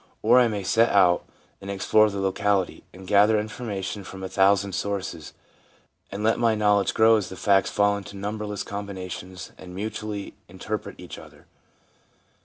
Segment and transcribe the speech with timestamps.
[0.23, 1.25] Or I may set out
[1.61, 5.33] and explore the locality, and gather information from a thousand sources,
[6.11, 9.75] and let my know ledge grow as the facts fall into numberless combina tions and
[9.75, 11.45] mutually interpret each other.